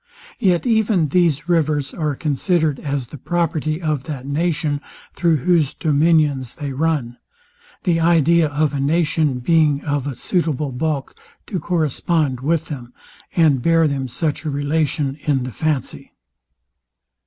Yet 0.39 0.65
even 0.65 1.09
these 1.09 1.47
rivers 1.47 1.93
are 1.93 2.15
considered 2.15 2.79
as 2.79 3.09
the 3.13 3.19
property 3.19 3.79
of 3.79 4.05
that 4.05 4.25
nation, 4.25 4.81
thro' 5.13 5.35
whose 5.35 5.75
dominions 5.75 6.55
they 6.55 6.71
run; 6.73 7.17
the 7.83 7.99
idea 7.99 8.47
of 8.49 8.73
a 8.73 8.79
nation 8.79 9.37
being 9.37 9.83
of 9.85 10.07
a 10.07 10.15
suitable 10.15 10.71
bulk 10.71 11.13
to 11.45 11.59
correspond 11.59 12.39
with 12.39 12.65
them, 12.65 12.93
and 13.35 13.61
bear 13.61 13.87
them 13.87 14.07
such 14.07 14.43
a 14.43 14.49
relation 14.49 15.17
in 15.21 15.43
the 15.43 15.51
fancy. 15.51 16.13